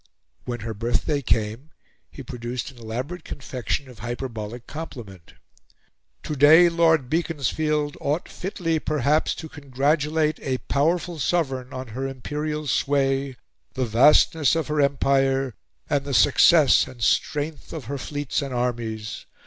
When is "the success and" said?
16.03-17.03